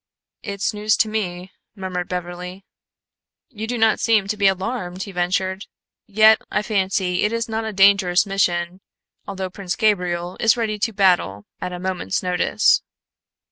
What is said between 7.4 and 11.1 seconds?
not a dangerous mission, although Prince Gabriel is ready to